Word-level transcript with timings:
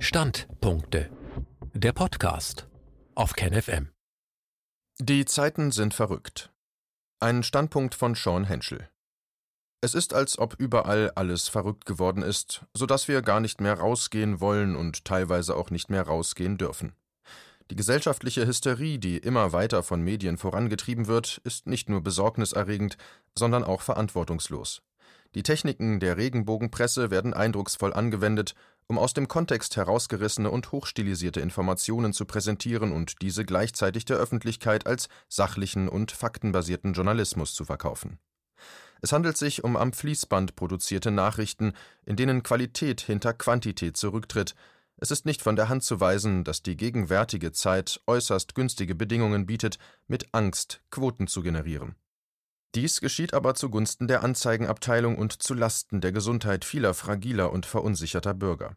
Standpunkte. 0.00 1.10
Der 1.74 1.92
Podcast 1.92 2.68
auf 3.16 3.32
KenFM. 3.32 3.88
Die 5.00 5.24
Zeiten 5.24 5.72
sind 5.72 5.92
verrückt. 5.92 6.52
Ein 7.18 7.42
Standpunkt 7.42 7.96
von 7.96 8.14
Sean 8.14 8.44
Henschel. 8.44 8.88
Es 9.80 9.94
ist, 9.94 10.14
als 10.14 10.38
ob 10.38 10.54
überall 10.54 11.10
alles 11.16 11.48
verrückt 11.48 11.84
geworden 11.84 12.22
ist, 12.22 12.64
so 12.74 12.86
dass 12.86 13.08
wir 13.08 13.22
gar 13.22 13.40
nicht 13.40 13.60
mehr 13.60 13.74
rausgehen 13.74 14.40
wollen 14.40 14.76
und 14.76 15.04
teilweise 15.04 15.56
auch 15.56 15.70
nicht 15.70 15.90
mehr 15.90 16.02
rausgehen 16.02 16.58
dürfen. 16.58 16.92
Die 17.72 17.76
gesellschaftliche 17.76 18.46
Hysterie, 18.46 18.98
die 18.98 19.18
immer 19.18 19.52
weiter 19.52 19.82
von 19.82 20.00
Medien 20.00 20.38
vorangetrieben 20.38 21.08
wird, 21.08 21.40
ist 21.42 21.66
nicht 21.66 21.88
nur 21.88 22.02
besorgniserregend, 22.02 22.98
sondern 23.34 23.64
auch 23.64 23.82
verantwortungslos. 23.82 24.80
Die 25.34 25.42
Techniken 25.42 26.00
der 26.00 26.16
Regenbogenpresse 26.16 27.10
werden 27.10 27.34
eindrucksvoll 27.34 27.92
angewendet, 27.92 28.54
um 28.86 28.98
aus 28.98 29.12
dem 29.12 29.28
Kontext 29.28 29.76
herausgerissene 29.76 30.50
und 30.50 30.72
hochstilisierte 30.72 31.40
Informationen 31.40 32.14
zu 32.14 32.24
präsentieren 32.24 32.92
und 32.92 33.20
diese 33.20 33.44
gleichzeitig 33.44 34.06
der 34.06 34.16
Öffentlichkeit 34.16 34.86
als 34.86 35.08
sachlichen 35.28 35.88
und 35.88 36.10
faktenbasierten 36.10 36.94
Journalismus 36.94 37.54
zu 37.54 37.66
verkaufen. 37.66 38.18
Es 39.02 39.12
handelt 39.12 39.36
sich 39.36 39.62
um 39.62 39.76
am 39.76 39.92
Fließband 39.92 40.56
produzierte 40.56 41.10
Nachrichten, 41.10 41.74
in 42.06 42.16
denen 42.16 42.42
Qualität 42.42 43.02
hinter 43.02 43.34
Quantität 43.34 43.96
zurücktritt. 43.96 44.54
Es 44.96 45.10
ist 45.10 45.26
nicht 45.26 45.42
von 45.42 45.54
der 45.54 45.68
Hand 45.68 45.84
zu 45.84 46.00
weisen, 46.00 46.42
dass 46.42 46.62
die 46.62 46.76
gegenwärtige 46.76 47.52
Zeit 47.52 48.00
äußerst 48.06 48.54
günstige 48.54 48.94
Bedingungen 48.94 49.46
bietet, 49.46 49.78
mit 50.08 50.26
Angst 50.32 50.80
Quoten 50.90 51.28
zu 51.28 51.42
generieren. 51.42 51.94
Dies 52.74 53.00
geschieht 53.00 53.32
aber 53.32 53.54
zugunsten 53.54 54.08
der 54.08 54.22
Anzeigenabteilung 54.22 55.16
und 55.16 55.42
zu 55.42 55.54
Lasten 55.54 56.00
der 56.00 56.12
Gesundheit 56.12 56.64
vieler 56.64 56.92
fragiler 56.92 57.50
und 57.50 57.64
verunsicherter 57.64 58.34
Bürger. 58.34 58.76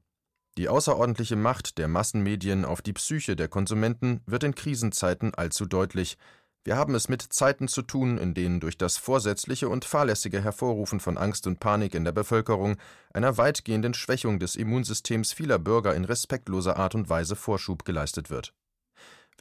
Die 0.57 0.69
außerordentliche 0.69 1.35
Macht 1.35 1.77
der 1.77 1.87
Massenmedien 1.87 2.65
auf 2.65 2.81
die 2.81 2.93
Psyche 2.93 3.35
der 3.35 3.47
Konsumenten 3.47 4.21
wird 4.25 4.43
in 4.43 4.55
Krisenzeiten 4.55 5.33
allzu 5.33 5.65
deutlich. 5.65 6.17
Wir 6.63 6.77
haben 6.77 6.93
es 6.93 7.09
mit 7.09 7.21
Zeiten 7.21 7.67
zu 7.67 7.81
tun, 7.81 8.17
in 8.17 8.33
denen 8.33 8.59
durch 8.59 8.77
das 8.77 8.97
vorsätzliche 8.97 9.67
und 9.67 9.83
fahrlässige 9.83 10.41
Hervorrufen 10.41 10.99
von 10.99 11.17
Angst 11.17 11.47
und 11.47 11.59
Panik 11.59 11.95
in 11.95 12.05
der 12.05 12.11
Bevölkerung 12.11 12.77
einer 13.13 13.37
weitgehenden 13.37 13.93
Schwächung 13.93 14.39
des 14.39 14.55
Immunsystems 14.55 15.33
vieler 15.33 15.57
Bürger 15.57 15.95
in 15.95 16.05
respektloser 16.05 16.77
Art 16.77 16.95
und 16.95 17.09
Weise 17.09 17.35
Vorschub 17.35 17.83
geleistet 17.83 18.29
wird. 18.29 18.53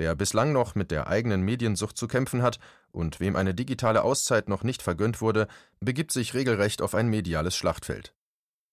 Wer 0.00 0.14
bislang 0.14 0.54
noch 0.54 0.74
mit 0.74 0.90
der 0.90 1.08
eigenen 1.08 1.42
Mediensucht 1.42 1.94
zu 1.98 2.08
kämpfen 2.08 2.40
hat 2.40 2.58
und 2.90 3.20
wem 3.20 3.36
eine 3.36 3.52
digitale 3.52 4.02
Auszeit 4.02 4.48
noch 4.48 4.62
nicht 4.62 4.80
vergönnt 4.80 5.20
wurde, 5.20 5.46
begibt 5.80 6.10
sich 6.10 6.32
regelrecht 6.32 6.80
auf 6.80 6.94
ein 6.94 7.08
mediales 7.08 7.54
Schlachtfeld. 7.54 8.14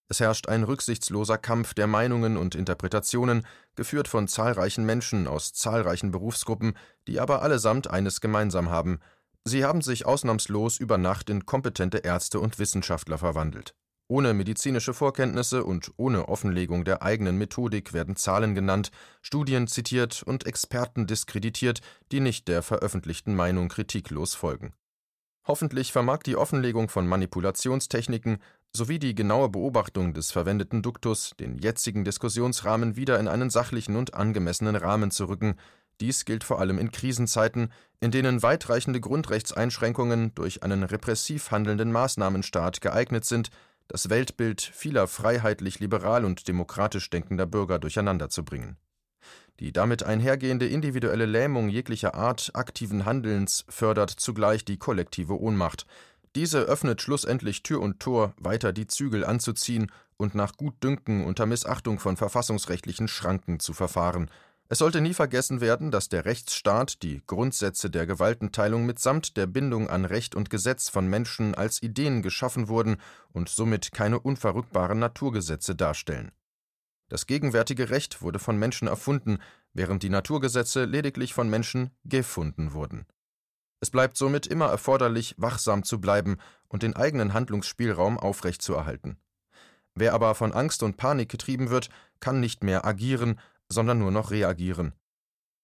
Es 0.07 0.21
herrscht 0.21 0.47
ein 0.47 0.63
rücksichtsloser 0.63 1.37
Kampf 1.37 1.73
der 1.73 1.85
Meinungen 1.85 2.37
und 2.37 2.55
Interpretationen, 2.55 3.45
geführt 3.75 4.07
von 4.07 4.29
zahlreichen 4.29 4.85
Menschen 4.85 5.27
aus 5.27 5.51
zahlreichen 5.51 6.11
Berufsgruppen, 6.11 6.77
die 7.09 7.19
aber 7.19 7.41
allesamt 7.41 7.89
eines 7.89 8.21
gemeinsam 8.21 8.69
haben 8.69 9.01
Sie 9.43 9.65
haben 9.65 9.81
sich 9.81 10.05
ausnahmslos 10.05 10.77
über 10.77 10.97
Nacht 10.97 11.29
in 11.29 11.45
kompetente 11.45 11.97
Ärzte 11.97 12.39
und 12.39 12.57
Wissenschaftler 12.57 13.17
verwandelt. 13.17 13.75
Ohne 14.09 14.33
medizinische 14.33 14.93
Vorkenntnisse 14.93 15.65
und 15.65 15.91
ohne 15.97 16.29
Offenlegung 16.29 16.85
der 16.85 17.01
eigenen 17.01 17.37
Methodik 17.37 17.91
werden 17.91 18.15
Zahlen 18.15 18.55
genannt, 18.55 18.89
Studien 19.21 19.67
zitiert 19.67 20.23
und 20.23 20.45
Experten 20.45 21.07
diskreditiert, 21.07 21.81
die 22.13 22.21
nicht 22.21 22.47
der 22.47 22.63
veröffentlichten 22.63 23.35
Meinung 23.35 23.67
kritiklos 23.67 24.33
folgen. 24.33 24.71
Hoffentlich 25.45 25.91
vermag 25.91 26.23
die 26.23 26.37
Offenlegung 26.37 26.87
von 26.87 27.07
Manipulationstechniken 27.07 28.37
sowie 28.73 28.99
die 28.99 29.15
genaue 29.15 29.49
Beobachtung 29.49 30.13
des 30.13 30.31
verwendeten 30.31 30.81
Duktus 30.81 31.31
den 31.39 31.57
jetzigen 31.57 32.05
Diskussionsrahmen 32.05 32.95
wieder 32.95 33.19
in 33.19 33.27
einen 33.27 33.49
sachlichen 33.49 33.97
und 33.97 34.13
angemessenen 34.13 34.75
Rahmen 34.77 35.11
zu 35.11 35.25
rücken. 35.25 35.55
Dies 35.99 36.25
gilt 36.25 36.43
vor 36.43 36.59
allem 36.59 36.77
in 36.79 36.91
Krisenzeiten, 36.91 37.71
in 37.99 38.11
denen 38.11 38.43
weitreichende 38.43 39.01
Grundrechtseinschränkungen 39.01 40.33
durch 40.35 40.63
einen 40.63 40.83
repressiv 40.83 41.51
handelnden 41.51 41.91
Maßnahmenstaat 41.91 42.81
geeignet 42.81 43.25
sind, 43.25 43.49
das 43.87 44.09
Weltbild 44.09 44.61
vieler 44.61 45.07
freiheitlich 45.07 45.79
liberal 45.79 46.25
und 46.25 46.47
demokratisch 46.47 47.09
denkender 47.09 47.45
Bürger 47.45 47.79
durcheinanderzubringen. 47.79 48.77
Die 49.59 49.71
damit 49.71 50.03
einhergehende 50.03 50.67
individuelle 50.67 51.25
Lähmung 51.25 51.69
jeglicher 51.69 52.13
Art 52.13 52.51
aktiven 52.53 53.05
Handelns 53.05 53.65
fördert 53.69 54.11
zugleich 54.11 54.65
die 54.65 54.77
kollektive 54.77 55.39
Ohnmacht. 55.39 55.87
Diese 56.35 56.59
öffnet 56.59 57.01
schlussendlich 57.01 57.63
Tür 57.63 57.81
und 57.81 57.99
Tor, 57.99 58.35
weiter 58.37 58.71
die 58.71 58.85
Zügel 58.85 59.25
anzuziehen 59.25 59.91
und 60.17 60.35
nach 60.35 60.57
Gutdünken 60.57 61.25
unter 61.25 61.47
Missachtung 61.47 61.99
von 61.99 62.17
verfassungsrechtlichen 62.17 63.07
Schranken 63.07 63.59
zu 63.59 63.73
verfahren, 63.73 64.29
es 64.69 64.79
sollte 64.79 64.99
nie 64.99 65.13
vergessen 65.13 65.61
werden, 65.61 65.91
dass 65.91 66.09
der 66.09 66.25
Rechtsstaat 66.25 67.01
die 67.01 67.21
Grundsätze 67.25 67.89
der 67.89 68.05
Gewaltenteilung 68.05 68.85
mitsamt 68.85 69.37
der 69.37 69.47
Bindung 69.47 69.89
an 69.89 70.03
Recht 70.03 70.35
und 70.35 70.49
Gesetz 70.49 70.89
von 70.89 71.07
Menschen 71.07 71.55
als 71.55 71.81
Ideen 71.81 72.21
geschaffen 72.21 72.67
wurden 72.67 72.97
und 73.31 73.47
somit 73.47 73.93
keine 73.93 74.19
unverrückbaren 74.19 74.99
Naturgesetze 74.99 75.73
darstellen. 75.73 76.31
Das 77.07 77.25
gegenwärtige 77.25 77.89
Recht 77.89 78.21
wurde 78.21 78.39
von 78.39 78.57
Menschen 78.57 78.89
erfunden, 78.89 79.37
während 79.73 80.03
die 80.03 80.09
Naturgesetze 80.09 80.83
lediglich 80.83 81.33
von 81.33 81.49
Menschen 81.49 81.91
gefunden 82.03 82.73
wurden. 82.73 83.05
Es 83.79 83.89
bleibt 83.89 84.17
somit 84.17 84.47
immer 84.47 84.65
erforderlich, 84.65 85.35
wachsam 85.37 85.83
zu 85.83 86.01
bleiben 86.01 86.37
und 86.67 86.83
den 86.83 86.95
eigenen 86.95 87.33
Handlungsspielraum 87.33 88.17
aufrechtzuerhalten. 88.17 89.17
Wer 89.95 90.13
aber 90.13 90.35
von 90.35 90.51
Angst 90.51 90.83
und 90.83 90.97
Panik 90.97 91.29
getrieben 91.29 91.69
wird, 91.69 91.89
kann 92.19 92.39
nicht 92.39 92.63
mehr 92.63 92.85
agieren, 92.85 93.39
sondern 93.69 93.99
nur 93.99 94.11
noch 94.11 94.31
reagieren. 94.31 94.93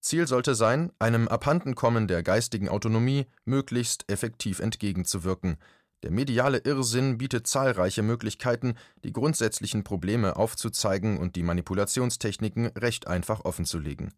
Ziel 0.01 0.27
sollte 0.27 0.53
sein, 0.53 0.91
einem 0.99 1.27
Abhandenkommen 1.29 2.07
der 2.07 2.23
geistigen 2.23 2.67
Autonomie 2.67 3.25
möglichst 3.45 4.11
effektiv 4.11 4.59
entgegenzuwirken. 4.59 5.57
Der 6.03 6.11
mediale 6.11 6.57
Irrsinn 6.57 7.17
bietet 7.17 7.47
zahlreiche 7.47 8.03
Möglichkeiten, 8.03 8.75
die 9.05 9.13
grundsätzlichen 9.13 9.85
Probleme 9.85 10.35
aufzuzeigen 10.35 11.17
und 11.17 11.37
die 11.37 11.43
Manipulationstechniken 11.43 12.67
recht 12.67 13.07
einfach 13.07 13.45
offenzulegen. 13.45 14.13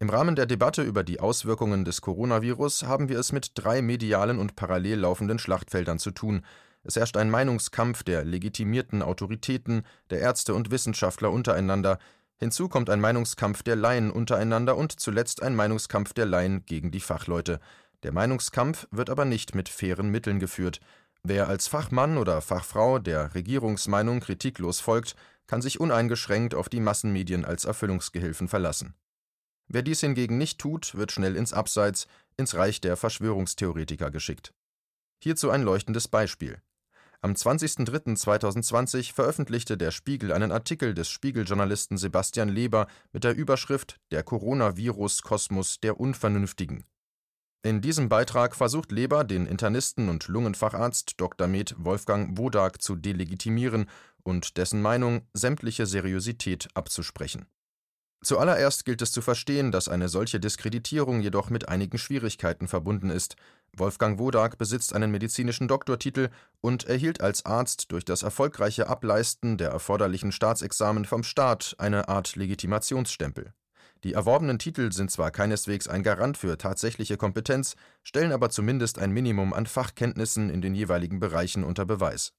Im 0.00 0.10
Rahmen 0.10 0.36
der 0.36 0.44
Debatte 0.44 0.82
über 0.82 1.02
die 1.02 1.18
Auswirkungen 1.18 1.86
des 1.86 2.02
Coronavirus 2.02 2.84
haben 2.84 3.08
wir 3.08 3.18
es 3.18 3.32
mit 3.32 3.52
drei 3.54 3.80
medialen 3.80 4.38
und 4.38 4.54
parallel 4.54 5.00
laufenden 5.00 5.38
Schlachtfeldern 5.38 5.98
zu 5.98 6.10
tun. 6.10 6.42
Es 6.84 6.96
herrscht 6.96 7.16
ein 7.16 7.30
Meinungskampf 7.30 8.04
der 8.04 8.24
legitimierten 8.24 9.02
Autoritäten, 9.02 9.84
der 10.10 10.20
Ärzte 10.20 10.54
und 10.54 10.70
Wissenschaftler 10.70 11.32
untereinander, 11.32 11.98
Hinzu 12.38 12.68
kommt 12.68 12.88
ein 12.88 13.00
Meinungskampf 13.00 13.62
der 13.62 13.74
Laien 13.74 14.10
untereinander 14.10 14.76
und 14.76 15.00
zuletzt 15.00 15.42
ein 15.42 15.56
Meinungskampf 15.56 16.12
der 16.12 16.26
Laien 16.26 16.64
gegen 16.66 16.92
die 16.92 17.00
Fachleute. 17.00 17.58
Der 18.04 18.12
Meinungskampf 18.12 18.86
wird 18.92 19.10
aber 19.10 19.24
nicht 19.24 19.56
mit 19.56 19.68
fairen 19.68 20.08
Mitteln 20.10 20.38
geführt. 20.38 20.80
Wer 21.24 21.48
als 21.48 21.66
Fachmann 21.66 22.16
oder 22.16 22.40
Fachfrau 22.40 23.00
der 23.00 23.34
Regierungsmeinung 23.34 24.20
kritiklos 24.20 24.78
folgt, 24.78 25.16
kann 25.48 25.62
sich 25.62 25.80
uneingeschränkt 25.80 26.54
auf 26.54 26.68
die 26.68 26.80
Massenmedien 26.80 27.44
als 27.44 27.64
Erfüllungsgehilfen 27.64 28.46
verlassen. 28.46 28.94
Wer 29.66 29.82
dies 29.82 30.00
hingegen 30.00 30.38
nicht 30.38 30.60
tut, 30.60 30.94
wird 30.94 31.10
schnell 31.10 31.34
ins 31.34 31.52
Abseits, 31.52 32.06
ins 32.36 32.54
Reich 32.54 32.80
der 32.80 32.96
Verschwörungstheoretiker 32.96 34.10
geschickt. 34.10 34.54
Hierzu 35.20 35.50
ein 35.50 35.62
leuchtendes 35.62 36.06
Beispiel. 36.06 36.62
Am 37.20 37.32
20.03.2020 37.32 39.12
veröffentlichte 39.12 39.76
der 39.76 39.90
Spiegel 39.90 40.32
einen 40.32 40.52
Artikel 40.52 40.94
des 40.94 41.08
Spiegeljournalisten 41.08 41.98
Sebastian 41.98 42.48
Leber 42.48 42.86
mit 43.12 43.24
der 43.24 43.34
Überschrift 43.34 43.98
Der 44.12 44.22
Coronavirus-Kosmos 44.22 45.80
der 45.80 45.98
Unvernünftigen. 45.98 46.84
In 47.64 47.80
diesem 47.80 48.08
Beitrag 48.08 48.54
versucht 48.54 48.92
Leber, 48.92 49.24
den 49.24 49.46
Internisten 49.46 50.08
und 50.08 50.28
Lungenfacharzt 50.28 51.14
Dr. 51.16 51.48
Med 51.48 51.74
Wolfgang 51.76 52.38
Wodak 52.38 52.80
zu 52.80 52.94
delegitimieren 52.94 53.90
und 54.22 54.56
dessen 54.56 54.80
Meinung 54.80 55.22
sämtliche 55.34 55.86
Seriosität 55.86 56.68
abzusprechen. 56.74 57.46
Zuallererst 58.22 58.84
gilt 58.84 59.02
es 59.02 59.12
zu 59.12 59.22
verstehen, 59.22 59.70
dass 59.72 59.88
eine 59.88 60.08
solche 60.08 60.38
Diskreditierung 60.38 61.20
jedoch 61.20 61.50
mit 61.50 61.68
einigen 61.68 61.98
Schwierigkeiten 61.98 62.66
verbunden 62.66 63.10
ist, 63.10 63.36
Wolfgang 63.76 64.18
Wodak 64.18 64.58
besitzt 64.58 64.94
einen 64.94 65.10
medizinischen 65.10 65.68
Doktortitel 65.68 66.30
und 66.60 66.84
erhielt 66.84 67.20
als 67.20 67.46
Arzt 67.46 67.92
durch 67.92 68.04
das 68.04 68.22
erfolgreiche 68.22 68.88
Ableisten 68.88 69.56
der 69.56 69.70
erforderlichen 69.70 70.32
Staatsexamen 70.32 71.04
vom 71.04 71.22
Staat 71.22 71.74
eine 71.78 72.08
Art 72.08 72.36
Legitimationsstempel. 72.36 73.52
Die 74.04 74.12
erworbenen 74.12 74.58
Titel 74.58 74.92
sind 74.92 75.10
zwar 75.10 75.30
keineswegs 75.30 75.88
ein 75.88 76.04
Garant 76.04 76.36
für 76.36 76.56
tatsächliche 76.56 77.16
Kompetenz, 77.16 77.74
stellen 78.04 78.32
aber 78.32 78.48
zumindest 78.50 78.98
ein 78.98 79.10
Minimum 79.10 79.52
an 79.52 79.66
Fachkenntnissen 79.66 80.50
in 80.50 80.60
den 80.60 80.74
jeweiligen 80.74 81.18
Bereichen 81.18 81.64
unter 81.64 81.84
Beweis. 81.84 82.32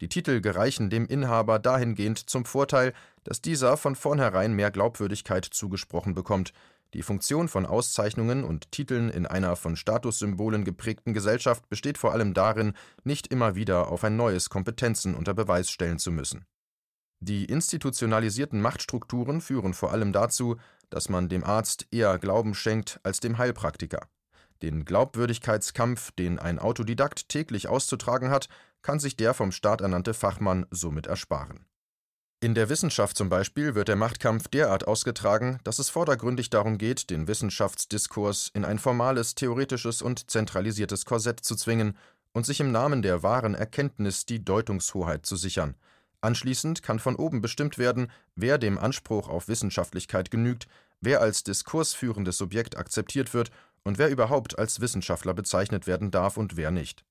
Die 0.00 0.08
Titel 0.08 0.40
gereichen 0.40 0.90
dem 0.90 1.06
Inhaber 1.06 1.58
dahingehend 1.58 2.18
zum 2.18 2.44
Vorteil, 2.44 2.92
dass 3.22 3.40
dieser 3.40 3.76
von 3.76 3.96
vornherein 3.96 4.52
mehr 4.54 4.70
Glaubwürdigkeit 4.70 5.44
zugesprochen 5.44 6.14
bekommt, 6.14 6.52
die 6.92 7.02
Funktion 7.02 7.48
von 7.48 7.66
Auszeichnungen 7.66 8.44
und 8.44 8.70
Titeln 8.70 9.08
in 9.08 9.26
einer 9.26 9.56
von 9.56 9.76
Statussymbolen 9.76 10.64
geprägten 10.64 11.12
Gesellschaft 11.12 11.68
besteht 11.68 11.98
vor 11.98 12.12
allem 12.12 12.34
darin, 12.34 12.74
nicht 13.02 13.28
immer 13.28 13.54
wieder 13.54 13.88
auf 13.88 14.04
ein 14.04 14.16
neues 14.16 14.48
Kompetenzen 14.50 15.14
unter 15.14 15.34
Beweis 15.34 15.70
stellen 15.70 15.98
zu 15.98 16.12
müssen. 16.12 16.46
Die 17.20 17.46
institutionalisierten 17.46 18.60
Machtstrukturen 18.60 19.40
führen 19.40 19.72
vor 19.72 19.92
allem 19.92 20.12
dazu, 20.12 20.56
dass 20.90 21.08
man 21.08 21.28
dem 21.28 21.42
Arzt 21.42 21.86
eher 21.90 22.18
Glauben 22.18 22.54
schenkt 22.54 23.00
als 23.02 23.18
dem 23.18 23.38
Heilpraktiker. 23.38 24.06
Den 24.62 24.84
Glaubwürdigkeitskampf, 24.84 26.12
den 26.12 26.38
ein 26.38 26.58
Autodidakt 26.58 27.28
täglich 27.28 27.66
auszutragen 27.68 28.30
hat, 28.30 28.48
kann 28.82 28.98
sich 28.98 29.16
der 29.16 29.34
vom 29.34 29.52
Staat 29.52 29.80
ernannte 29.80 30.14
Fachmann 30.14 30.66
somit 30.70 31.06
ersparen. 31.06 31.66
In 32.44 32.52
der 32.52 32.68
Wissenschaft 32.68 33.16
zum 33.16 33.30
Beispiel 33.30 33.74
wird 33.74 33.88
der 33.88 33.96
Machtkampf 33.96 34.48
derart 34.48 34.86
ausgetragen, 34.86 35.60
dass 35.64 35.78
es 35.78 35.88
vordergründig 35.88 36.50
darum 36.50 36.76
geht, 36.76 37.08
den 37.08 37.26
Wissenschaftsdiskurs 37.26 38.50
in 38.52 38.66
ein 38.66 38.78
formales, 38.78 39.34
theoretisches 39.34 40.02
und 40.02 40.30
zentralisiertes 40.30 41.06
Korsett 41.06 41.40
zu 41.40 41.56
zwingen 41.56 41.96
und 42.34 42.44
sich 42.44 42.60
im 42.60 42.70
Namen 42.70 43.00
der 43.00 43.22
wahren 43.22 43.54
Erkenntnis 43.54 44.26
die 44.26 44.44
Deutungshoheit 44.44 45.24
zu 45.24 45.36
sichern. 45.36 45.74
Anschließend 46.20 46.82
kann 46.82 46.98
von 46.98 47.16
oben 47.16 47.40
bestimmt 47.40 47.78
werden, 47.78 48.12
wer 48.36 48.58
dem 48.58 48.76
Anspruch 48.76 49.30
auf 49.30 49.48
Wissenschaftlichkeit 49.48 50.30
genügt, 50.30 50.66
wer 51.00 51.22
als 51.22 51.44
diskursführendes 51.44 52.36
Subjekt 52.36 52.76
akzeptiert 52.76 53.32
wird 53.32 53.52
und 53.84 53.96
wer 53.96 54.10
überhaupt 54.10 54.58
als 54.58 54.80
Wissenschaftler 54.80 55.32
bezeichnet 55.32 55.86
werden 55.86 56.10
darf 56.10 56.36
und 56.36 56.58
wer 56.58 56.70
nicht. 56.70 57.06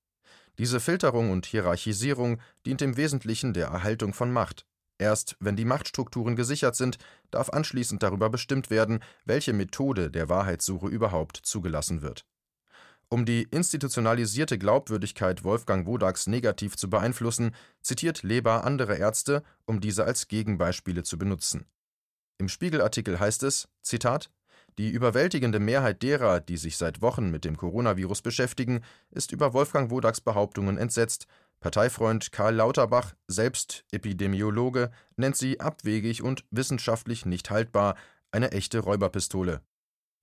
Diese 0.58 0.78
Filterung 0.78 1.32
und 1.32 1.44
Hierarchisierung 1.44 2.40
dient 2.64 2.82
im 2.82 2.96
Wesentlichen 2.96 3.52
der 3.52 3.66
Erhaltung 3.66 4.14
von 4.14 4.32
Macht. 4.32 4.64
Erst 4.98 5.36
wenn 5.40 5.56
die 5.56 5.64
Machtstrukturen 5.64 6.36
gesichert 6.36 6.76
sind, 6.76 6.98
darf 7.30 7.50
anschließend 7.50 8.02
darüber 8.02 8.30
bestimmt 8.30 8.70
werden, 8.70 9.00
welche 9.24 9.52
Methode 9.52 10.10
der 10.10 10.28
Wahrheitssuche 10.28 10.86
überhaupt 10.86 11.36
zugelassen 11.36 12.02
wird. 12.02 12.24
Um 13.08 13.24
die 13.24 13.42
institutionalisierte 13.50 14.58
Glaubwürdigkeit 14.58 15.44
Wolfgang 15.44 15.86
Wodaks 15.86 16.26
negativ 16.26 16.76
zu 16.76 16.88
beeinflussen, 16.88 17.54
zitiert 17.82 18.22
Leber 18.22 18.64
andere 18.64 18.96
Ärzte, 18.96 19.42
um 19.66 19.80
diese 19.80 20.04
als 20.04 20.28
Gegenbeispiele 20.28 21.02
zu 21.02 21.18
benutzen. 21.18 21.66
Im 22.38 22.48
Spiegelartikel 22.48 23.20
heißt 23.20 23.42
es: 23.42 23.68
Zitat 23.82 24.30
die 24.78 24.90
überwältigende 24.90 25.60
Mehrheit 25.60 26.02
derer, 26.02 26.40
die 26.40 26.56
sich 26.56 26.76
seit 26.76 27.00
Wochen 27.00 27.30
mit 27.30 27.44
dem 27.44 27.56
Coronavirus 27.56 28.22
beschäftigen, 28.22 28.82
ist 29.10 29.30
über 29.30 29.52
Wolfgang 29.52 29.90
Wodaks 29.90 30.20
Behauptungen 30.20 30.78
entsetzt, 30.78 31.26
Parteifreund 31.64 32.30
Karl 32.30 32.56
Lauterbach, 32.56 33.14
selbst 33.26 33.86
Epidemiologe, 33.90 34.90
nennt 35.16 35.34
sie 35.34 35.60
abwegig 35.60 36.22
und 36.22 36.44
wissenschaftlich 36.50 37.24
nicht 37.24 37.48
haltbar, 37.48 37.96
eine 38.30 38.52
echte 38.52 38.80
Räuberpistole. 38.80 39.62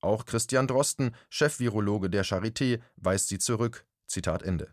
Auch 0.02 0.28
Christian 0.28 0.68
Drosten, 0.68 1.16
Chefvirologe 1.32 2.12
der 2.12 2.24
Charité, 2.26 2.80
weist 2.96 3.30
sie 3.30 3.40
zurück. 3.40 3.88
Zitat 4.06 4.44
Ende. 4.44 4.72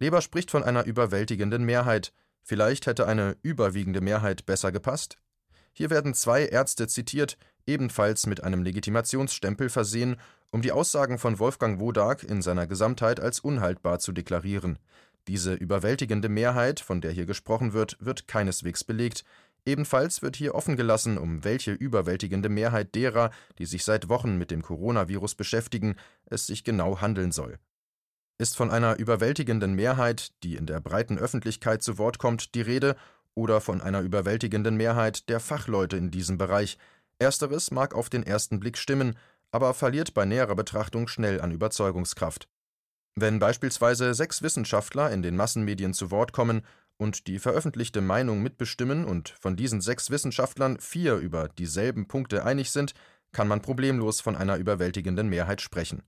Leber 0.00 0.20
spricht 0.20 0.50
von 0.50 0.64
einer 0.64 0.84
überwältigenden 0.84 1.62
Mehrheit. 1.62 2.12
Vielleicht 2.42 2.86
hätte 2.86 3.06
eine 3.06 3.36
überwiegende 3.42 4.00
Mehrheit 4.00 4.46
besser 4.46 4.72
gepasst? 4.72 5.18
Hier 5.72 5.90
werden 5.90 6.14
zwei 6.14 6.46
Ärzte 6.46 6.88
zitiert, 6.88 7.38
ebenfalls 7.68 8.26
mit 8.26 8.42
einem 8.42 8.64
Legitimationsstempel 8.64 9.68
versehen, 9.68 10.16
um 10.50 10.60
die 10.60 10.72
Aussagen 10.72 11.18
von 11.18 11.38
Wolfgang 11.38 11.78
Wodak 11.78 12.24
in 12.24 12.42
seiner 12.42 12.66
Gesamtheit 12.66 13.20
als 13.20 13.38
unhaltbar 13.38 14.00
zu 14.00 14.10
deklarieren. 14.10 14.80
Diese 15.26 15.54
überwältigende 15.54 16.28
Mehrheit, 16.28 16.80
von 16.80 17.00
der 17.00 17.12
hier 17.12 17.26
gesprochen 17.26 17.72
wird, 17.72 17.96
wird 18.00 18.28
keineswegs 18.28 18.84
belegt. 18.84 19.24
Ebenfalls 19.64 20.20
wird 20.20 20.36
hier 20.36 20.54
offen 20.54 20.76
gelassen, 20.76 21.16
um 21.16 21.44
welche 21.44 21.72
überwältigende 21.72 22.50
Mehrheit 22.50 22.94
derer, 22.94 23.30
die 23.58 23.64
sich 23.64 23.84
seit 23.84 24.10
Wochen 24.10 24.36
mit 24.36 24.50
dem 24.50 24.60
Coronavirus 24.60 25.34
beschäftigen, 25.34 25.96
es 26.26 26.46
sich 26.46 26.64
genau 26.64 27.00
handeln 27.00 27.32
soll. 27.32 27.58
Ist 28.36 28.56
von 28.56 28.70
einer 28.70 28.98
überwältigenden 28.98 29.74
Mehrheit, 29.74 30.32
die 30.42 30.56
in 30.56 30.66
der 30.66 30.80
breiten 30.80 31.18
Öffentlichkeit 31.18 31.82
zu 31.82 31.96
Wort 31.96 32.18
kommt, 32.18 32.54
die 32.54 32.60
Rede, 32.60 32.96
oder 33.34 33.60
von 33.60 33.80
einer 33.80 34.00
überwältigenden 34.00 34.76
Mehrheit 34.76 35.28
der 35.28 35.40
Fachleute 35.40 35.96
in 35.96 36.10
diesem 36.10 36.36
Bereich? 36.36 36.78
Ersteres 37.18 37.70
mag 37.70 37.94
auf 37.94 38.10
den 38.10 38.22
ersten 38.22 38.60
Blick 38.60 38.76
stimmen, 38.76 39.16
aber 39.50 39.72
verliert 39.72 40.14
bei 40.14 40.24
näherer 40.24 40.56
Betrachtung 40.56 41.08
schnell 41.08 41.40
an 41.40 41.52
Überzeugungskraft. 41.52 42.48
Wenn 43.16 43.38
beispielsweise 43.38 44.12
sechs 44.12 44.42
Wissenschaftler 44.42 45.10
in 45.10 45.22
den 45.22 45.36
Massenmedien 45.36 45.94
zu 45.94 46.10
Wort 46.10 46.32
kommen 46.32 46.62
und 46.96 47.28
die 47.28 47.38
veröffentlichte 47.38 48.00
Meinung 48.00 48.42
mitbestimmen 48.42 49.04
und 49.04 49.28
von 49.40 49.54
diesen 49.56 49.80
sechs 49.80 50.10
Wissenschaftlern 50.10 50.78
vier 50.80 51.16
über 51.16 51.48
dieselben 51.48 52.08
Punkte 52.08 52.44
einig 52.44 52.70
sind, 52.72 52.92
kann 53.32 53.46
man 53.46 53.62
problemlos 53.62 54.20
von 54.20 54.34
einer 54.34 54.56
überwältigenden 54.56 55.28
Mehrheit 55.28 55.60
sprechen. 55.60 56.02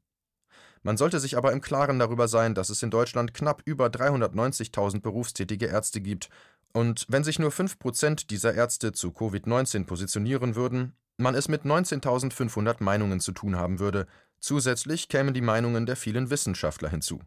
Man 0.83 0.97
sollte 0.97 1.21
sich 1.21 1.37
aber 1.37 1.53
im 1.53 1.61
Klaren 1.61 1.99
darüber 1.99 2.29
sein, 2.29 2.55
dass 2.55 2.71
es 2.71 2.83
in 2.83 2.91
Deutschland 2.91 3.35
knapp 3.35 3.63
über 3.65 3.87
390.000 3.87 5.01
berufstätige 5.01 5.67
Ärzte 5.67 6.01
gibt, 6.01 6.29
und 6.73 7.07
wenn 7.09 7.25
sich 7.25 7.39
nur 7.39 7.51
5% 7.51 8.27
dieser 8.27 8.53
Ärzte 8.53 8.93
zu 8.93 9.09
Covid-19 9.09 9.87
positionieren 9.87 10.57
würden, 10.57 10.93
man 11.19 11.35
es 11.35 11.49
mit 11.49 11.63
19.500 11.63 12.83
Meinungen 12.83 13.21
zu 13.21 13.33
tun 13.33 13.57
haben 13.57 13.79
würde, 13.79 14.07
Zusätzlich 14.41 15.09
kämen 15.09 15.35
die 15.35 15.41
Meinungen 15.41 15.87
der 15.87 15.97
vielen 15.97 16.31
Wissenschaftler 16.31 16.89
hinzu. 16.89 17.21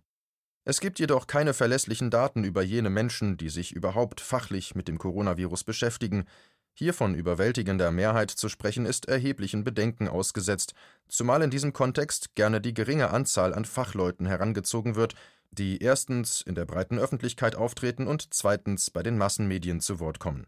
Es 0.66 0.80
gibt 0.80 1.00
jedoch 1.00 1.28
keine 1.28 1.54
verlässlichen 1.54 2.12
Daten 2.12 2.44
über 2.44 2.62
jene 2.62 2.90
Menschen, 2.90 3.38
die 3.38 3.50
sich 3.50 3.72
überhaupt 3.72 4.22
fachlich 4.22 4.76
mit 4.76 4.88
dem 4.88 4.98
Coronavirus 4.98 5.64
beschäftigen. 5.64 6.26
Hier 6.74 6.94
von 6.94 7.16
überwältigender 7.16 7.92
Mehrheit 7.92 8.30
zu 8.30 8.50
sprechen, 8.50 8.86
ist 8.86 9.08
erheblichen 9.08 9.64
Bedenken 9.64 10.08
ausgesetzt, 10.08 10.74
zumal 11.08 11.42
in 11.42 11.50
diesem 11.50 11.74
Kontext 11.74 12.36
gerne 12.36 12.62
die 12.62 12.74
geringe 12.74 13.10
Anzahl 13.10 13.54
an 13.54 13.66
Fachleuten 13.66 14.26
herangezogen 14.26 14.96
wird, 14.96 15.16
die 15.52 15.80
erstens 15.82 16.42
in 16.42 16.56
der 16.56 16.66
breiten 16.66 17.00
Öffentlichkeit 17.00 17.56
auftreten 17.56 18.06
und 18.06 18.34
zweitens 18.34 18.92
bei 18.92 19.02
den 19.02 19.18
Massenmedien 19.18 19.82
zu 19.82 20.00
Wort 20.00 20.20
kommen. 20.20 20.46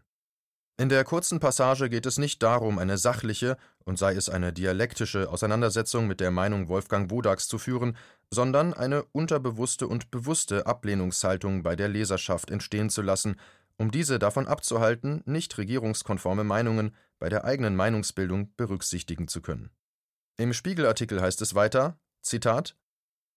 In 0.78 0.88
der 0.88 1.04
kurzen 1.04 1.38
Passage 1.38 1.90
geht 1.90 2.06
es 2.06 2.18
nicht 2.18 2.42
darum, 2.42 2.78
eine 2.78 2.96
sachliche 2.96 3.58
und 3.84 3.98
sei 3.98 4.14
es 4.14 4.28
eine 4.28 4.52
dialektische 4.52 5.30
Auseinandersetzung 5.30 6.06
mit 6.06 6.18
der 6.20 6.30
Meinung 6.30 6.68
Wolfgang 6.68 7.10
Wodaks 7.10 7.46
zu 7.46 7.58
führen, 7.58 7.96
sondern 8.30 8.72
eine 8.72 9.04
unterbewusste 9.12 9.86
und 9.86 10.10
bewusste 10.10 10.66
Ablehnungshaltung 10.66 11.62
bei 11.62 11.76
der 11.76 11.88
Leserschaft 11.88 12.50
entstehen 12.50 12.88
zu 12.88 13.02
lassen, 13.02 13.36
um 13.76 13.90
diese 13.90 14.18
davon 14.18 14.46
abzuhalten, 14.46 15.22
nicht 15.26 15.58
regierungskonforme 15.58 16.44
Meinungen 16.44 16.94
bei 17.18 17.28
der 17.28 17.44
eigenen 17.44 17.76
Meinungsbildung 17.76 18.54
berücksichtigen 18.56 19.28
zu 19.28 19.42
können. 19.42 19.70
Im 20.38 20.54
Spiegelartikel 20.54 21.20
heißt 21.20 21.42
es 21.42 21.54
weiter: 21.54 21.98
Zitat 22.22 22.76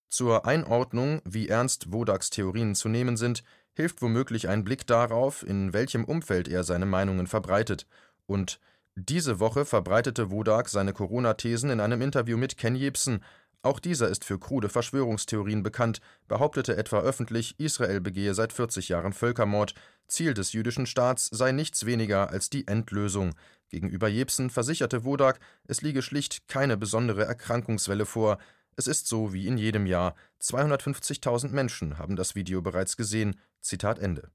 Zur 0.09 0.45
Einordnung, 0.45 1.21
wie 1.25 1.49
ernst 1.49 1.91
Wodaks 1.91 2.29
Theorien 2.29 2.75
zu 2.75 2.87
nehmen 2.87 3.17
sind, 3.17 3.43
hilft 3.75 4.01
womöglich 4.01 4.48
ein 4.50 4.63
Blick 4.63 4.88
darauf, 4.88 5.45
in 5.45 5.74
welchem 5.74 6.04
Umfeld 6.06 6.48
er 6.48 6.63
seine 6.63 6.86
Meinungen 6.86 7.27
verbreitet. 7.27 7.86
Und 8.25 8.60
diese 8.95 9.39
Woche 9.39 9.66
verbreitete 9.66 10.31
Wodak 10.31 10.69
seine 10.69 10.94
Corona-Thesen 10.94 11.69
in 11.69 11.80
einem 11.81 12.02
Interview 12.02 12.38
mit 12.38 12.57
Ken 12.57 12.76
Jebsen. 12.76 13.23
Auch 13.61 13.80
dieser 13.80 14.09
ist 14.09 14.23
für 14.23 14.40
krude 14.40 14.69
Verschwörungstheorien 14.69 15.64
bekannt, 15.64 15.99
behauptete 16.28 16.78
etwa 16.78 16.99
öffentlich, 16.99 17.59
Israel 17.59 17.99
begehe 17.99 18.33
seit 18.33 18.54
40 18.54 18.90
Jahren 18.90 19.11
Völkermord. 19.11 19.73
Ziel 20.07 20.33
des 20.33 20.54
jüdischen 20.54 20.85
Staats 20.85 21.26
sei 21.26 21.52
nichts 21.52 21.85
weniger 21.85 22.30
als 22.30 22.49
die 22.49 22.68
Endlösung. 22.68 23.33
Gegenüber 23.69 24.07
Jebsen 24.07 24.49
versicherte 24.49 25.04
Wodak, 25.04 25.40
es 25.68 25.81
liege 25.81 26.02
schlicht 26.02 26.47
keine 26.47 26.78
besondere 26.78 27.26
Erkrankungswelle 27.26 28.06
vor. 28.06 28.38
Es 28.78 28.88
ist 28.88 29.07
so 29.07 29.33
wie 29.33 29.47
in 29.47 29.57
jedem 29.57 29.85
Jahr. 29.85 30.16
250.000 30.42 31.49
Menschen 31.49 31.97
haben 31.97 32.16
das 32.16 32.35
Video 32.35 32.61
bereits 32.61 32.97
gesehen. 32.97 33.35
Zitat 33.66 34.00
Ende. 34.00 34.30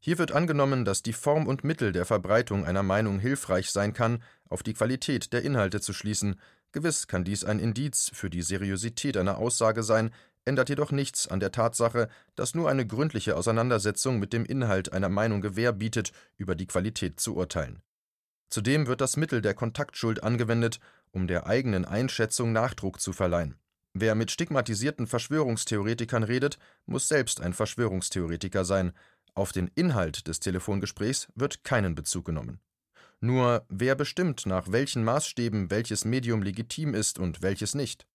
Hier 0.00 0.18
wird 0.18 0.32
angenommen, 0.32 0.84
dass 0.84 1.02
die 1.02 1.12
Form 1.12 1.46
und 1.46 1.64
Mittel 1.64 1.92
der 1.92 2.04
Verbreitung 2.04 2.64
einer 2.64 2.82
Meinung 2.82 3.18
hilfreich 3.18 3.70
sein 3.70 3.92
kann, 3.92 4.22
auf 4.48 4.62
die 4.62 4.74
Qualität 4.74 5.32
der 5.32 5.42
Inhalte 5.42 5.80
zu 5.80 5.92
schließen. 5.92 6.40
Gewiss 6.72 7.06
kann 7.06 7.24
dies 7.24 7.44
ein 7.44 7.58
Indiz 7.58 8.10
für 8.12 8.30
die 8.30 8.42
Seriosität 8.42 9.16
einer 9.16 9.38
Aussage 9.38 9.82
sein, 9.82 10.10
ändert 10.44 10.68
jedoch 10.68 10.92
nichts 10.92 11.28
an 11.28 11.40
der 11.40 11.52
Tatsache, 11.52 12.08
dass 12.34 12.54
nur 12.54 12.68
eine 12.68 12.86
gründliche 12.86 13.36
Auseinandersetzung 13.36 14.18
mit 14.18 14.32
dem 14.32 14.44
Inhalt 14.44 14.92
einer 14.92 15.08
Meinung 15.08 15.40
Gewähr 15.40 15.72
bietet, 15.72 16.12
über 16.36 16.54
die 16.54 16.66
Qualität 16.66 17.20
zu 17.20 17.36
urteilen. 17.36 17.82
Zudem 18.50 18.86
wird 18.86 19.00
das 19.00 19.16
Mittel 19.16 19.42
der 19.42 19.54
Kontaktschuld 19.54 20.22
angewendet, 20.22 20.80
um 21.10 21.26
der 21.26 21.46
eigenen 21.46 21.84
Einschätzung 21.84 22.52
Nachdruck 22.52 23.00
zu 23.00 23.12
verleihen. 23.12 23.56
Wer 23.94 24.14
mit 24.14 24.30
stigmatisierten 24.30 25.06
Verschwörungstheoretikern 25.06 26.22
redet, 26.22 26.58
muss 26.86 27.08
selbst 27.08 27.40
ein 27.40 27.54
Verschwörungstheoretiker 27.54 28.64
sein. 28.64 28.92
Auf 29.34 29.52
den 29.52 29.70
Inhalt 29.74 30.26
des 30.28 30.40
Telefongesprächs 30.40 31.28
wird 31.34 31.64
keinen 31.64 31.94
Bezug 31.94 32.26
genommen. 32.26 32.60
Nur 33.20 33.66
wer 33.68 33.94
bestimmt, 33.94 34.46
nach 34.46 34.70
welchen 34.70 35.02
Maßstäben 35.04 35.70
welches 35.70 36.04
Medium 36.04 36.42
legitim 36.42 36.94
ist 36.94 37.18
und 37.18 37.42
welches 37.42 37.74
nicht? 37.74 38.06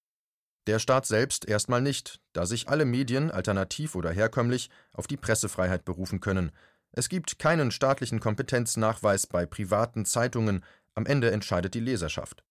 Der 0.67 0.79
Staat 0.79 1.05
selbst 1.05 1.45
erstmal 1.45 1.81
nicht, 1.81 2.21
da 2.31 2.45
sich 2.45 2.69
alle 2.69 2.85
Medien, 2.85 3.31
alternativ 3.31 3.95
oder 3.95 4.11
herkömmlich, 4.11 4.69
auf 4.93 5.07
die 5.07 5.17
Pressefreiheit 5.17 5.83
berufen 5.83 6.21
können. 6.21 6.51
Es 6.93 7.09
gibt 7.09 7.37
keinen 7.37 7.71
staatlichen 7.71 8.21
Kompetenznachweis 8.21 9.27
bei 9.27 9.45
privaten 9.45 10.05
Zeitungen, 10.05 10.63
am 10.95 11.05
Ende 11.05 11.31
entscheidet 11.31 11.73
die 11.73 11.79
Leserschaft. 11.79 12.43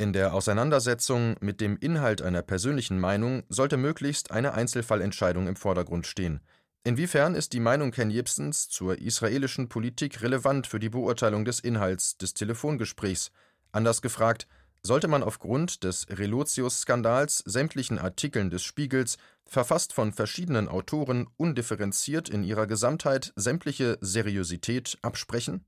In 0.00 0.12
der 0.12 0.32
Auseinandersetzung 0.32 1.34
mit 1.40 1.60
dem 1.60 1.76
Inhalt 1.76 2.22
einer 2.22 2.42
persönlichen 2.42 3.00
Meinung 3.00 3.42
sollte 3.48 3.76
möglichst 3.76 4.30
eine 4.30 4.54
Einzelfallentscheidung 4.54 5.48
im 5.48 5.56
Vordergrund 5.56 6.06
stehen. 6.06 6.40
Inwiefern 6.84 7.34
ist 7.34 7.52
die 7.52 7.58
Meinung 7.58 7.90
Ken 7.90 8.08
Jebsens 8.08 8.68
zur 8.68 8.98
israelischen 8.98 9.68
Politik 9.68 10.22
relevant 10.22 10.68
für 10.68 10.78
die 10.78 10.88
Beurteilung 10.88 11.44
des 11.44 11.58
Inhalts 11.58 12.16
des 12.16 12.32
Telefongesprächs? 12.32 13.32
Anders 13.72 14.00
gefragt, 14.00 14.46
sollte 14.82 15.08
man 15.08 15.24
aufgrund 15.24 15.82
des 15.82 16.06
Relotius-Skandals 16.08 17.38
sämtlichen 17.38 17.98
Artikeln 17.98 18.50
des 18.50 18.62
Spiegels, 18.62 19.18
verfasst 19.46 19.92
von 19.92 20.12
verschiedenen 20.12 20.68
Autoren, 20.68 21.26
undifferenziert 21.36 22.28
in 22.28 22.44
ihrer 22.44 22.68
Gesamtheit 22.68 23.32
sämtliche 23.34 23.98
Seriosität 24.00 24.96
absprechen? 25.02 25.64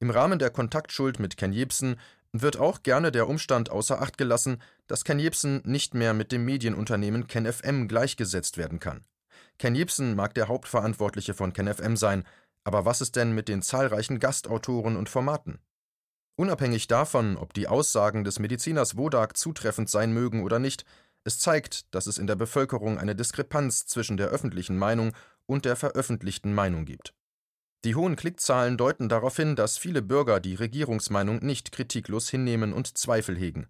Im 0.00 0.10
Rahmen 0.10 0.40
der 0.40 0.50
Kontaktschuld 0.50 1.20
mit 1.20 1.36
Ken 1.36 1.52
Jebsen 1.52 1.94
wird 2.32 2.56
auch 2.56 2.82
gerne 2.82 3.12
der 3.12 3.28
Umstand 3.28 3.70
außer 3.70 4.00
Acht 4.00 4.16
gelassen, 4.18 4.62
dass 4.86 5.04
Ken 5.04 5.18
Jebsen 5.18 5.60
nicht 5.64 5.94
mehr 5.94 6.14
mit 6.14 6.32
dem 6.32 6.44
Medienunternehmen 6.44 7.26
KenFM 7.26 7.88
gleichgesetzt 7.88 8.56
werden 8.56 8.80
kann. 8.80 9.04
Ken 9.58 9.74
Jebsen 9.74 10.16
mag 10.16 10.34
der 10.34 10.48
Hauptverantwortliche 10.48 11.34
von 11.34 11.52
KenFM 11.52 11.96
sein, 11.96 12.24
aber 12.64 12.84
was 12.84 13.00
ist 13.00 13.16
denn 13.16 13.32
mit 13.32 13.48
den 13.48 13.62
zahlreichen 13.62 14.18
Gastautoren 14.18 14.96
und 14.96 15.08
Formaten? 15.08 15.58
Unabhängig 16.36 16.88
davon, 16.88 17.36
ob 17.36 17.52
die 17.52 17.68
Aussagen 17.68 18.24
des 18.24 18.38
Mediziners 18.38 18.96
Wodak 18.96 19.36
zutreffend 19.36 19.90
sein 19.90 20.12
mögen 20.12 20.42
oder 20.42 20.58
nicht, 20.58 20.86
es 21.24 21.38
zeigt, 21.38 21.94
dass 21.94 22.06
es 22.06 22.18
in 22.18 22.26
der 22.26 22.36
Bevölkerung 22.36 22.98
eine 22.98 23.14
Diskrepanz 23.14 23.86
zwischen 23.86 24.16
der 24.16 24.28
öffentlichen 24.28 24.78
Meinung 24.78 25.12
und 25.46 25.64
der 25.64 25.76
veröffentlichten 25.76 26.54
Meinung 26.54 26.84
gibt. 26.84 27.14
Die 27.84 27.96
hohen 27.96 28.14
Klickzahlen 28.14 28.76
deuten 28.76 29.08
darauf 29.08 29.36
hin, 29.36 29.56
dass 29.56 29.76
viele 29.76 30.02
Bürger 30.02 30.38
die 30.38 30.54
Regierungsmeinung 30.54 31.40
nicht 31.40 31.72
kritiklos 31.72 32.28
hinnehmen 32.28 32.72
und 32.72 32.96
Zweifel 32.96 33.36
hegen. 33.36 33.66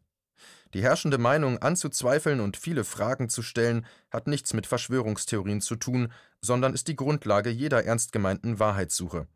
Die 0.74 0.82
herrschende 0.82 1.16
Meinung 1.16 1.58
anzuzweifeln 1.58 2.40
und 2.40 2.58
viele 2.58 2.84
Fragen 2.84 3.30
zu 3.30 3.42
stellen, 3.42 3.86
hat 4.10 4.26
nichts 4.26 4.52
mit 4.52 4.66
Verschwörungstheorien 4.66 5.62
zu 5.62 5.76
tun, 5.76 6.12
sondern 6.42 6.74
ist 6.74 6.88
die 6.88 6.96
Grundlage 6.96 7.48
jeder 7.48 7.84
ernst 7.84 8.12
gemeinten 8.12 8.58
Wahrheitssuche. 8.58 9.28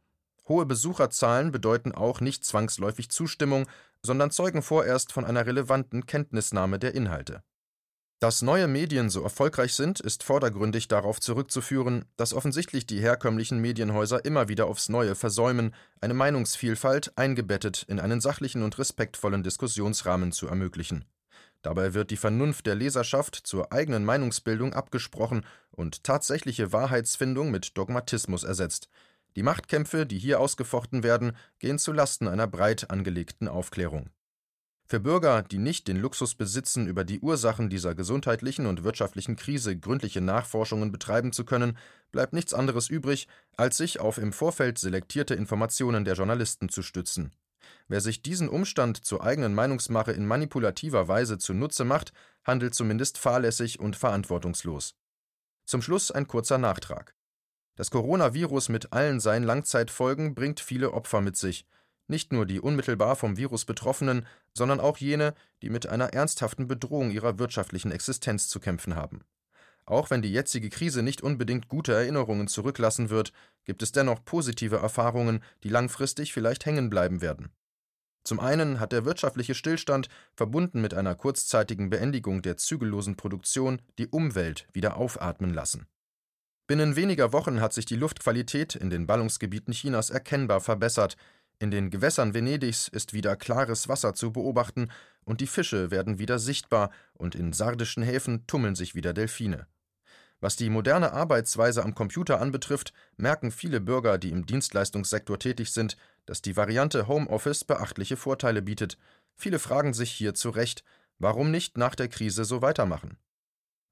Hohe 0.49 0.66
Besucherzahlen 0.66 1.52
bedeuten 1.52 1.92
auch 1.92 2.21
nicht 2.21 2.45
zwangsläufig 2.45 3.11
Zustimmung, 3.11 3.66
sondern 4.02 4.30
zeugen 4.30 4.62
vorerst 4.62 5.12
von 5.12 5.25
einer 5.25 5.47
relevanten 5.47 6.06
Kenntnisnahme 6.06 6.78
der 6.78 6.95
Inhalte. 6.95 7.42
Dass 8.18 8.40
neue 8.40 8.66
Medien 8.66 9.11
so 9.11 9.23
erfolgreich 9.23 9.75
sind, 9.75 10.00
ist 10.00 10.23
vordergründig 10.23 10.88
darauf 10.88 11.20
zurückzuführen, 11.20 12.06
dass 12.16 12.32
offensichtlich 12.32 12.87
die 12.87 12.99
herkömmlichen 12.99 13.58
Medienhäuser 13.58 14.25
immer 14.25 14.49
wieder 14.49 14.68
aufs 14.68 14.88
Neue 14.88 15.14
versäumen, 15.14 15.75
eine 16.00 16.14
Meinungsvielfalt 16.14 17.12
eingebettet 17.18 17.85
in 17.88 18.00
einen 18.00 18.23
sachlichen 18.23 18.62
und 18.62 18.78
respektvollen 18.78 19.42
Diskussionsrahmen 19.42 20.32
zu 20.32 20.46
ermöglichen. 20.46 21.04
Dabei 21.61 21.92
wird 21.92 22.11
die 22.11 22.16
Vernunft 22.16 22.64
der 22.64 22.75
Leserschaft 22.75 23.35
zur 23.35 23.70
eigenen 23.70 24.06
Meinungsbildung 24.06 24.73
abgesprochen 24.73 25.44
und 25.70 26.02
tatsächliche 26.02 26.73
Wahrheitsfindung 26.73 27.50
mit 27.50 27.76
Dogmatismus 27.76 28.44
ersetzt. 28.44 28.88
Die 29.37 29.42
Machtkämpfe, 29.42 30.06
die 30.06 30.18
hier 30.18 30.40
ausgefochten 30.40 31.02
werden, 31.02 31.37
gehen 31.58 31.78
zu 31.78 31.92
Lasten 31.92 32.28
einer 32.28 32.46
breit 32.46 32.90
angelegten 32.90 33.46
Aufklärung. 33.46 34.08
Für 34.88 35.00
Bürger, 35.00 35.43
die 35.43 35.59
nicht 35.59 35.88
den 35.88 35.97
Luxus 35.97 36.37
besitzen, 36.37 36.87
über 36.87 37.02
die 37.02 37.19
Ursachen 37.19 37.69
dieser 37.69 37.97
gesundheitlichen 37.97 38.66
und 38.66 38.85
wirtschaftlichen 38.85 39.35
Krise 39.35 39.76
gründliche 39.76 40.21
Nachforschungen 40.21 40.93
betreiben 40.93 41.33
zu 41.33 41.45
können, 41.45 41.76
bleibt 42.12 42.33
nichts 42.33 42.55
anderes 42.55 42.88
übrig, 42.88 43.26
als 43.57 43.76
sich 43.76 43.99
auf 43.99 44.16
im 44.16 44.33
Vorfeld 44.33 44.78
selektierte 44.78 45.35
Informationen 45.35 46.05
der 46.05 46.14
Journalisten 46.14 46.69
zu 46.69 46.83
stützen. 46.83 47.33
Wer 47.88 48.00
sich 48.00 48.23
diesen 48.23 48.49
Umstand 48.49 49.05
zur 49.05 49.25
eigenen 49.25 49.55
Meinungsmache 49.55 50.12
in 50.12 50.25
manipulativer 50.25 51.09
Weise 51.09 51.38
zunutze 51.38 51.85
macht, 51.85 52.12
handelt 52.45 52.75
zumindest 52.75 53.19
fahrlässig 53.19 53.81
und 53.81 53.97
verantwortungslos. 53.97 54.95
Zum 55.64 55.83
Schluss 55.83 56.12
ein 56.12 56.28
kurzer 56.28 56.59
Nachtrag. 56.59 57.16
Das 57.75 57.90
Coronavirus 57.90 58.69
mit 58.69 58.93
allen 58.93 59.19
seinen 59.19 59.45
Langzeitfolgen 59.45 60.37
bringt 60.37 60.61
viele 60.61 60.93
Opfer 60.93 61.21
mit 61.21 61.37
sich. 61.37 61.66
Nicht 62.08 62.32
nur 62.32 62.46
die 62.46 62.60
unmittelbar 62.60 63.16
vom 63.16 63.36
Virus 63.36 63.64
Betroffenen, 63.64 64.26
sondern 64.52 64.80
auch 64.80 64.98
jene, 64.98 65.34
die 65.62 65.70
mit 65.70 65.86
einer 65.86 66.12
ernsthaften 66.12 66.68
Bedrohung 66.68 67.10
ihrer 67.10 67.38
wirtschaftlichen 67.38 67.90
Existenz 67.90 68.48
zu 68.48 68.60
kämpfen 68.60 68.94
haben. 68.94 69.25
Auch 69.86 70.10
wenn 70.10 70.22
die 70.22 70.32
jetzige 70.32 70.68
Krise 70.68 71.02
nicht 71.02 71.22
unbedingt 71.22 71.68
gute 71.68 71.94
Erinnerungen 71.94 72.48
zurücklassen 72.48 73.08
wird, 73.10 73.32
gibt 73.64 73.82
es 73.82 73.92
dennoch 73.92 74.25
positive 74.25 74.76
Erfahrungen, 74.76 75.42
die 75.62 75.68
langfristig 75.68 76.32
vielleicht 76.32 76.66
hängen 76.66 76.90
bleiben 76.90 77.20
werden. 77.20 77.52
Zum 78.25 78.40
einen 78.40 78.80
hat 78.80 78.90
der 78.90 79.04
wirtschaftliche 79.04 79.54
Stillstand, 79.54 80.08
verbunden 80.34 80.80
mit 80.80 80.94
einer 80.94 81.14
kurzzeitigen 81.14 81.90
Beendigung 81.90 82.42
der 82.42 82.56
zügellosen 82.56 83.16
Produktion, 83.16 83.80
die 83.98 84.08
Umwelt 84.08 84.66
wieder 84.72 84.96
aufatmen 84.96 85.54
lassen. 85.54 85.86
Binnen 86.66 86.96
weniger 86.96 87.32
Wochen 87.32 87.60
hat 87.60 87.72
sich 87.72 87.84
die 87.84 87.94
Luftqualität 87.94 88.75
in 88.75 88.90
den 88.90 89.06
Ballungsgebieten 89.06 89.72
Chinas 89.72 90.10
erkennbar 90.10 90.60
verbessert, 90.60 91.16
in 91.58 91.70
den 91.70 91.90
Gewässern 91.90 92.34
Venedigs 92.34 92.88
ist 92.88 93.12
wieder 93.12 93.36
klares 93.36 93.88
Wasser 93.88 94.14
zu 94.14 94.32
beobachten 94.32 94.90
und 95.25 95.40
die 95.40 95.46
Fische 95.46 95.90
werden 95.90 96.18
wieder 96.18 96.38
sichtbar 96.38 96.90
und 97.14 97.34
in 97.34 97.52
sardischen 97.52 98.02
Häfen 98.02 98.46
tummeln 98.46 98.75
sich 98.75 98.94
wieder 98.94 99.14
Delfine. 99.14 99.66
Was 100.40 100.56
die 100.56 100.68
moderne 100.68 101.12
Arbeitsweise 101.12 101.82
am 101.82 101.94
Computer 101.94 102.40
anbetrifft, 102.40 102.92
merken 103.16 103.50
viele 103.50 103.80
Bürger, 103.80 104.18
die 104.18 104.30
im 104.30 104.44
Dienstleistungssektor 104.44 105.38
tätig 105.38 105.72
sind, 105.72 105.96
dass 106.26 106.42
die 106.42 106.56
Variante 106.56 107.08
Homeoffice 107.08 107.64
beachtliche 107.64 108.18
Vorteile 108.18 108.60
bietet. 108.60 108.98
Viele 109.34 109.58
fragen 109.58 109.94
sich 109.94 110.10
hier 110.12 110.34
zu 110.34 110.50
Recht, 110.50 110.84
warum 111.18 111.50
nicht 111.50 111.78
nach 111.78 111.94
der 111.94 112.08
Krise 112.08 112.44
so 112.44 112.60
weitermachen? 112.60 113.16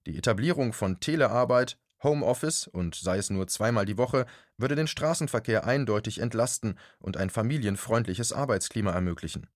Die 0.06 0.18
Etablierung 0.18 0.74
von 0.74 1.00
Telearbeit, 1.00 1.78
Homeoffice 2.02 2.66
und 2.66 2.94
sei 2.94 3.18
es 3.18 3.30
nur 3.30 3.46
zweimal 3.46 3.86
die 3.86 3.98
Woche 3.98 4.26
würde 4.58 4.74
den 4.74 4.86
Straßenverkehr 4.86 5.64
eindeutig 5.64 6.20
entlasten 6.20 6.78
und 6.98 7.16
ein 7.16 7.30
familienfreundliches 7.30 8.32
Arbeitsklima 8.32 8.92
ermöglichen. 8.92 9.48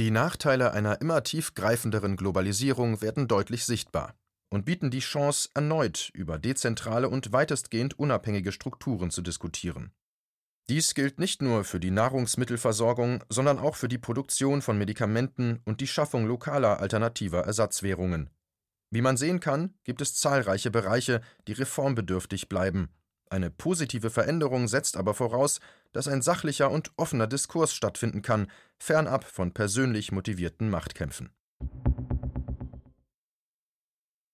Die 0.00 0.10
Nachteile 0.10 0.72
einer 0.72 1.00
immer 1.00 1.22
tiefgreifenderen 1.22 2.16
Globalisierung 2.16 3.00
werden 3.00 3.26
deutlich 3.26 3.64
sichtbar 3.64 4.14
und 4.50 4.64
bieten 4.64 4.90
die 4.90 5.00
Chance, 5.00 5.50
erneut 5.54 6.10
über 6.14 6.38
dezentrale 6.38 7.08
und 7.08 7.32
weitestgehend 7.32 7.98
unabhängige 7.98 8.52
Strukturen 8.52 9.10
zu 9.10 9.22
diskutieren. 9.22 9.92
Dies 10.68 10.94
gilt 10.94 11.18
nicht 11.18 11.40
nur 11.40 11.64
für 11.64 11.80
die 11.80 11.90
Nahrungsmittelversorgung, 11.90 13.24
sondern 13.30 13.58
auch 13.58 13.74
für 13.74 13.88
die 13.88 13.98
Produktion 13.98 14.60
von 14.60 14.76
Medikamenten 14.76 15.60
und 15.64 15.80
die 15.80 15.86
Schaffung 15.86 16.26
lokaler 16.26 16.78
alternativer 16.80 17.40
Ersatzwährungen. 17.40 18.30
Wie 18.90 19.02
man 19.02 19.16
sehen 19.16 19.40
kann, 19.40 19.74
gibt 19.84 20.00
es 20.00 20.14
zahlreiche 20.14 20.70
Bereiche, 20.70 21.20
die 21.46 21.52
reformbedürftig 21.52 22.48
bleiben. 22.48 22.88
Eine 23.30 23.50
positive 23.50 24.08
Veränderung 24.08 24.68
setzt 24.68 24.96
aber 24.96 25.12
voraus, 25.12 25.60
dass 25.92 26.08
ein 26.08 26.22
sachlicher 26.22 26.70
und 26.70 26.92
offener 26.96 27.26
Diskurs 27.26 27.74
stattfinden 27.74 28.22
kann, 28.22 28.50
fernab 28.78 29.24
von 29.24 29.52
persönlich 29.52 30.12
motivierten 30.12 30.70
Machtkämpfen. 30.70 31.30